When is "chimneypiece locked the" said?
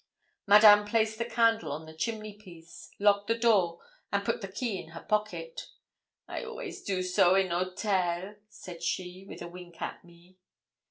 1.93-3.37